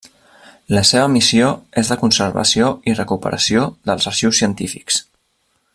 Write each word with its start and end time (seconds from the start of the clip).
La 0.75 0.81
seva 0.91 1.09
missió 1.15 1.49
és 1.81 1.91
de 1.93 1.97
conservació 2.03 2.71
i 2.93 2.97
recuperació 3.01 3.67
dels 3.91 4.09
arxius 4.13 4.41
científics. 4.43 4.99